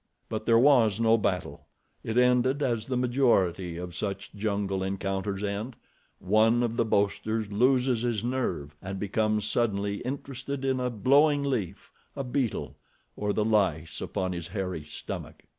But 0.29 0.47
there 0.47 0.57
was 0.57 0.99
no 0.99 1.15
battle. 1.15 1.67
It 2.03 2.17
ended 2.17 2.63
as 2.63 2.87
the 2.87 2.97
majority 2.97 3.77
of 3.77 3.93
such 3.93 4.33
jungle 4.33 4.81
encounters 4.81 5.43
end—one 5.43 6.63
of 6.63 6.75
the 6.75 6.85
boasters 6.85 7.51
loses 7.51 8.01
his 8.01 8.23
nerve, 8.23 8.75
and 8.81 8.97
becomes 8.99 9.47
suddenly 9.47 9.97
interested 9.97 10.65
in 10.65 10.79
a 10.79 10.89
blowing 10.89 11.43
leaf, 11.43 11.91
a 12.15 12.23
beetle, 12.23 12.77
or 13.15 13.31
the 13.31 13.45
lice 13.45 14.01
upon 14.01 14.33
his 14.33 14.47
hairy 14.47 14.83
stomach. 14.85 15.43